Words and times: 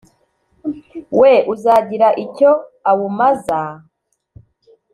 We 1.19 1.31
uzagira 1.53 2.07
icyo 2.23 2.51
awumaza! 2.89 3.61